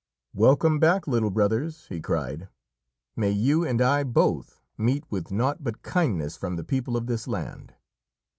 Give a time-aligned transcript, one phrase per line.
[0.33, 2.47] "Welcome back, little brothers!" he cried.
[3.15, 7.27] "May you and I both meet with naught but kindness from the people of this
[7.27, 7.75] land!"